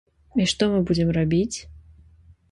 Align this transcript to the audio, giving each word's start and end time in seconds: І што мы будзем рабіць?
І 0.43 0.45
што 0.51 0.69
мы 0.71 0.79
будзем 0.91 1.11
рабіць? 1.17 1.57